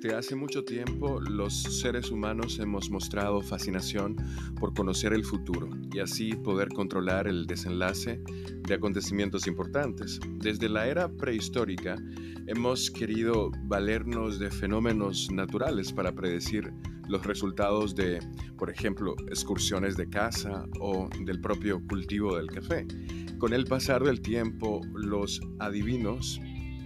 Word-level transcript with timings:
Desde 0.00 0.16
hace 0.16 0.34
mucho 0.34 0.64
tiempo 0.64 1.20
los 1.20 1.62
seres 1.62 2.10
humanos 2.10 2.58
hemos 2.58 2.88
mostrado 2.88 3.42
fascinación 3.42 4.16
por 4.58 4.72
conocer 4.72 5.12
el 5.12 5.26
futuro 5.26 5.68
y 5.92 5.98
así 5.98 6.32
poder 6.36 6.70
controlar 6.70 7.28
el 7.28 7.46
desenlace 7.46 8.18
de 8.66 8.74
acontecimientos 8.74 9.46
importantes. 9.46 10.18
Desde 10.38 10.70
la 10.70 10.86
era 10.86 11.10
prehistórica 11.10 11.96
hemos 12.46 12.90
querido 12.90 13.50
valernos 13.64 14.38
de 14.38 14.50
fenómenos 14.50 15.30
naturales 15.30 15.92
para 15.92 16.12
predecir 16.12 16.72
los 17.06 17.26
resultados 17.26 17.94
de, 17.94 18.20
por 18.56 18.70
ejemplo, 18.70 19.14
excursiones 19.28 19.98
de 19.98 20.08
caza 20.08 20.64
o 20.80 21.10
del 21.26 21.42
propio 21.42 21.86
cultivo 21.86 22.38
del 22.38 22.46
café. 22.46 22.86
Con 23.36 23.52
el 23.52 23.66
pasar 23.66 24.02
del 24.02 24.22
tiempo, 24.22 24.80
los 24.94 25.42
adivinos 25.58 26.40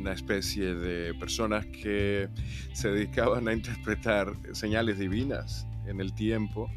una 0.00 0.12
especie 0.12 0.74
de 0.74 1.14
personas 1.14 1.66
que 1.66 2.28
se 2.72 2.90
dedicaban 2.90 3.48
a 3.48 3.52
interpretar 3.52 4.34
señales 4.52 4.98
divinas 4.98 5.66
en 5.86 6.00
el 6.00 6.14
tiempo, 6.14 6.70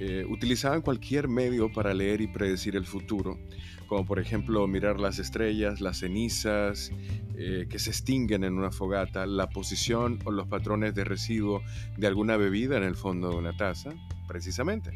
eh, 0.00 0.24
utilizaban 0.28 0.80
cualquier 0.80 1.28
medio 1.28 1.70
para 1.70 1.92
leer 1.92 2.22
y 2.22 2.26
predecir 2.26 2.74
el 2.74 2.86
futuro, 2.86 3.38
como 3.86 4.06
por 4.06 4.18
ejemplo 4.18 4.66
mirar 4.66 4.98
las 4.98 5.18
estrellas, 5.18 5.80
las 5.80 5.98
cenizas 5.98 6.90
eh, 7.36 7.66
que 7.68 7.78
se 7.78 7.90
extinguen 7.90 8.44
en 8.44 8.54
una 8.54 8.70
fogata, 8.70 9.26
la 9.26 9.50
posición 9.50 10.18
o 10.24 10.30
los 10.30 10.46
patrones 10.46 10.94
de 10.94 11.04
residuo 11.04 11.62
de 11.98 12.06
alguna 12.06 12.38
bebida 12.38 12.78
en 12.78 12.84
el 12.84 12.96
fondo 12.96 13.30
de 13.30 13.36
una 13.36 13.56
taza, 13.56 13.90
precisamente. 14.26 14.92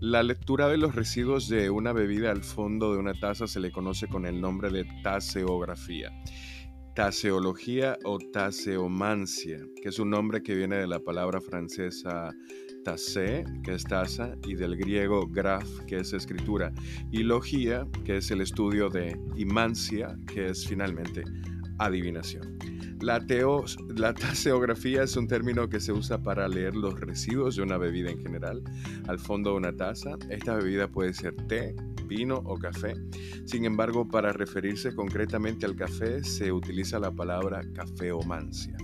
La 0.00 0.22
lectura 0.22 0.68
de 0.68 0.76
los 0.76 0.94
residuos 0.94 1.48
de 1.48 1.70
una 1.70 1.94
bebida 1.94 2.30
al 2.30 2.44
fondo 2.44 2.92
de 2.92 2.98
una 2.98 3.14
taza 3.14 3.46
se 3.46 3.60
le 3.60 3.72
conoce 3.72 4.06
con 4.06 4.26
el 4.26 4.42
nombre 4.42 4.70
de 4.70 4.84
taseografía 5.02 6.12
taseología 6.96 7.98
o 8.04 8.18
taseomancia, 8.18 9.60
que 9.82 9.90
es 9.90 9.98
un 9.98 10.08
nombre 10.08 10.42
que 10.42 10.54
viene 10.54 10.76
de 10.76 10.86
la 10.86 10.98
palabra 10.98 11.42
francesa 11.42 12.34
tase, 12.84 13.44
que 13.62 13.74
es 13.74 13.84
taza, 13.84 14.34
y 14.46 14.54
del 14.54 14.76
griego 14.78 15.28
graf, 15.28 15.68
que 15.86 15.98
es 15.98 16.14
escritura, 16.14 16.72
y 17.12 17.22
logía, 17.22 17.86
que 18.06 18.16
es 18.16 18.30
el 18.30 18.40
estudio 18.40 18.88
de 18.88 19.20
imancia, 19.36 20.16
que 20.26 20.46
es 20.46 20.66
finalmente 20.66 21.22
adivinación. 21.78 22.58
La, 23.02 23.22
la 23.94 24.14
taseografía 24.14 25.02
es 25.02 25.18
un 25.18 25.28
término 25.28 25.68
que 25.68 25.80
se 25.80 25.92
usa 25.92 26.22
para 26.22 26.48
leer 26.48 26.74
los 26.74 26.98
residuos 26.98 27.56
de 27.56 27.62
una 27.62 27.76
bebida 27.76 28.10
en 28.10 28.22
general 28.22 28.62
al 29.06 29.18
fondo 29.18 29.50
de 29.50 29.56
una 29.56 29.76
taza. 29.76 30.16
Esta 30.30 30.54
bebida 30.54 30.88
puede 30.88 31.12
ser 31.12 31.36
té, 31.46 31.76
vino 32.06 32.36
o 32.44 32.56
café. 32.56 32.94
Sin 33.44 33.64
embargo, 33.64 34.08
para 34.08 34.32
referirse 34.32 34.94
concretamente 34.94 35.66
al 35.66 35.76
café 35.76 36.22
se 36.24 36.52
utiliza 36.52 36.98
la 36.98 37.10
palabra 37.10 37.62
cafeomancia. 37.74 38.76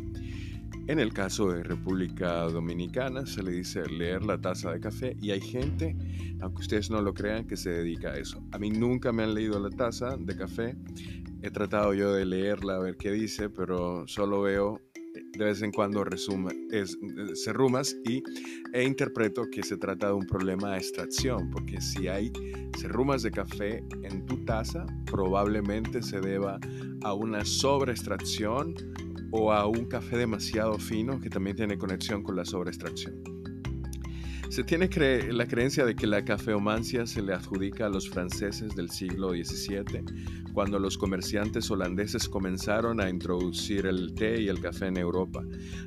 En 0.89 0.98
el 0.98 1.12
caso 1.12 1.53
de 1.53 1.62
República 1.62 2.43
Dominicana 2.43 3.25
se 3.25 3.43
le 3.43 3.53
dice 3.53 3.89
leer 3.89 4.25
la 4.25 4.41
taza 4.41 4.73
de 4.73 4.81
café 4.81 5.17
y 5.20 5.31
hay 5.31 5.41
gente, 5.41 5.97
aunque 6.41 6.62
ustedes 6.62 6.91
no 6.91 7.00
lo 7.00 7.15
crean, 7.15 7.47
que 7.47 7.56
se 7.56 7.70
dedica 7.70 8.11
a 8.11 8.19
eso. 8.19 8.43
A 8.50 8.59
mí 8.59 8.70
nunca 8.70 9.12
me 9.12 9.23
han 9.23 9.33
leído 9.33 9.61
la 9.61 9.70
taza 9.70 10.17
de 10.19 10.37
café. 10.37 10.77
He 11.41 11.50
tratado 11.50 11.95
yo 11.95 12.12
de 12.12 12.27
leerla 12.27 12.77
a 12.77 12.78
ver 12.81 12.97
qué 12.97 13.12
dice, 13.12 13.48
pero 13.48 14.09
solo 14.09 14.43
veo 14.43 14.81
de 15.14 15.44
vez 15.44 15.62
en 15.62 15.72
cuando 15.72 16.05
resume, 16.05 16.50
es, 16.70 16.98
serrumas 17.34 17.96
y, 18.05 18.22
e 18.72 18.84
interpreto 18.84 19.48
que 19.50 19.62
se 19.62 19.77
trata 19.77 20.08
de 20.08 20.14
un 20.14 20.27
problema 20.27 20.72
de 20.72 20.78
extracción, 20.78 21.50
porque 21.50 21.80
si 21.80 22.08
hay 22.08 22.32
serrumas 22.78 23.22
de 23.22 23.30
café 23.30 23.84
en 24.02 24.24
tu 24.27 24.44
taza, 24.44 24.86
probablemente 25.06 26.02
se 26.02 26.20
deba 26.20 26.58
a 27.02 27.14
una 27.14 27.44
sobreextracción 27.44 28.74
o 29.30 29.52
a 29.52 29.66
un 29.66 29.86
café 29.86 30.16
demasiado 30.16 30.78
fino 30.78 31.20
que 31.20 31.30
también 31.30 31.56
tiene 31.56 31.78
conexión 31.78 32.22
con 32.22 32.36
la 32.36 32.44
sobreextracción. 32.44 33.22
Se 34.53 34.62
tiene 34.64 34.91
la 35.32 35.47
creencia 35.47 35.87
de 35.87 35.94
que 35.94 36.06
la 36.06 36.26
cafeomancia 36.26 37.06
se 37.06 37.22
le 37.22 37.32
adjudica 37.32 37.87
a 37.87 37.88
los 37.88 38.10
franceses 38.10 38.75
del 38.76 38.91
siglo 38.91 39.31
XVII, 39.31 40.04
cuando 40.52 40.78
los 40.78 40.98
comerciantes 40.98 41.70
holandeses 41.70 42.28
comenzaron 42.28 43.00
a 43.00 43.08
introducir 43.08 43.86
el 43.86 44.14
té 44.14 44.40
y 44.40 44.48
el 44.48 44.60
café 44.60 44.86
en 44.86 44.96
Europa, 44.96 45.42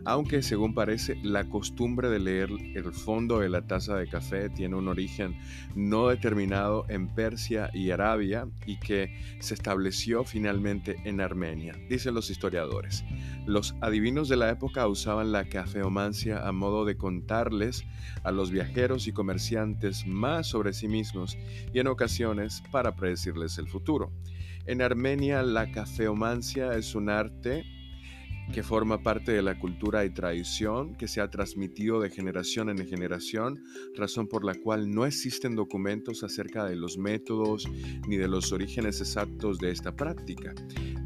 aunque 0.06 0.42
según 0.42 0.74
parece 0.74 1.18
la 1.24 1.48
costumbre 1.50 2.10
de 2.10 2.20
leer 2.20 2.50
el 2.74 2.92
fondo 2.92 3.40
de 3.40 3.50
la 3.50 3.66
taza 3.68 3.96
de 3.96 4.08
café 4.08 4.50
tiene 4.50 4.76
un 4.76 4.88
origen 4.88 5.38
no 5.76 6.08
determinado 6.08 6.86
en 6.90 7.08
Persia 7.08 7.70
y 7.74 7.92
Arabia 7.92 8.48
y 8.66 8.80
que 8.80 9.20
se 9.40 9.54
estableció 9.54 10.24
finalmente 10.24 10.98
en 11.06 11.22
Armenia, 11.22 11.76
dicen 11.90 12.14
los 12.14 12.30
historiadores. 12.30 13.04
Los 13.46 13.76
adivinos 13.82 14.30
de 14.30 14.38
la 14.38 14.50
época 14.50 14.88
usaban 14.88 15.32
la 15.32 15.46
cafeomancia 15.46 16.48
a 16.48 16.52
modo 16.52 16.86
de 16.86 16.98
contarles 16.98 17.86
a 18.24 18.32
los 18.32 18.52
viajeros 18.52 19.08
y 19.08 19.14
comerciantes 19.14 20.06
más 20.08 20.48
sobre 20.48 20.74
sí 20.74 20.88
mismos 20.88 21.38
y 21.74 21.80
en 21.80 21.88
ocasiones 21.88 22.64
para 22.72 22.96
predecirles 22.96 23.58
el 23.58 23.68
futuro. 23.68 24.12
En 24.68 24.82
Armenia 24.82 25.44
la 25.44 25.72
cafeomancia 25.72 26.74
es 26.74 26.96
un 26.96 27.10
arte 27.10 27.66
que 28.52 28.64
forma 28.64 29.04
parte 29.04 29.32
de 29.32 29.44
la 29.44 29.60
cultura 29.60 30.06
y 30.06 30.10
tradición 30.10 30.96
que 30.96 31.08
se 31.08 31.22
ha 31.22 31.30
transmitido 31.30 32.00
de 32.00 32.10
generación 32.10 32.70
en 32.70 32.88
generación, 32.88 33.64
razón 33.96 34.28
por 34.28 34.44
la 34.44 34.56
cual 34.56 34.90
no 34.90 35.06
existen 35.06 35.56
documentos 35.56 36.24
acerca 36.24 36.66
de 36.66 36.76
los 36.76 36.98
métodos 36.98 37.68
ni 38.08 38.18
de 38.18 38.28
los 38.28 38.52
orígenes 38.52 39.02
exactos 39.02 39.60
de 39.60 39.70
esta 39.70 39.96
práctica. 39.96 40.54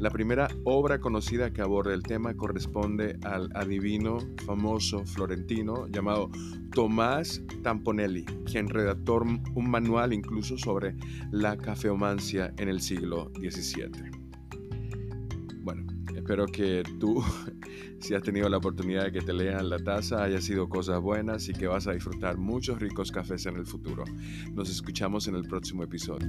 La 0.00 0.08
primera 0.08 0.48
obra 0.64 0.98
conocida 0.98 1.52
que 1.52 1.60
aborda 1.60 1.92
el 1.92 2.02
tema 2.02 2.34
corresponde 2.34 3.18
al 3.22 3.50
adivino 3.54 4.18
famoso 4.46 5.04
florentino 5.04 5.86
llamado 5.88 6.30
Tomás 6.74 7.42
Tamponelli, 7.62 8.24
quien 8.50 8.70
redactó 8.70 9.20
un 9.20 9.70
manual 9.70 10.14
incluso 10.14 10.56
sobre 10.56 10.96
la 11.30 11.58
cafeomancia 11.58 12.54
en 12.56 12.70
el 12.70 12.80
siglo 12.80 13.30
XVII. 13.34 14.10
Bueno, 15.62 15.84
Espero 16.16 16.46
que 16.46 16.82
tú, 16.98 17.22
si 17.98 18.14
has 18.14 18.22
tenido 18.22 18.48
la 18.48 18.56
oportunidad 18.56 19.04
de 19.04 19.12
que 19.12 19.20
te 19.20 19.34
lean 19.34 19.68
la 19.68 19.80
taza, 19.80 20.22
haya 20.22 20.40
sido 20.40 20.68
cosas 20.68 21.00
buenas 21.00 21.48
y 21.48 21.52
que 21.52 21.66
vas 21.66 21.86
a 21.86 21.92
disfrutar 21.92 22.38
muchos 22.38 22.80
ricos 22.80 23.12
cafés 23.12 23.44
en 23.46 23.56
el 23.56 23.66
futuro. 23.66 24.04
Nos 24.54 24.70
escuchamos 24.70 25.28
en 25.28 25.34
el 25.34 25.42
próximo 25.42 25.82
episodio. 25.82 26.26